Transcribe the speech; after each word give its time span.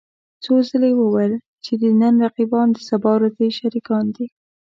څو 0.43 0.53
ځله 0.69 0.87
يې 0.91 0.97
وويل 1.01 1.33
چې 1.63 1.73
د 1.81 1.83
نن 2.01 2.13
رقيبان 2.25 2.67
د 2.73 2.77
سبا 2.89 3.11
ورځې 3.17 3.47
شريکان 3.59 4.05
دي. 4.15 4.25